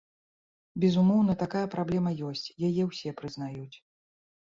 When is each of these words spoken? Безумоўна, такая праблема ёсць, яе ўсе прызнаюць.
Безумоўна, 0.83 1.35
такая 1.43 1.63
праблема 1.75 2.17
ёсць, 2.31 2.49
яе 2.71 2.83
ўсе 2.91 3.17
прызнаюць. 3.25 3.75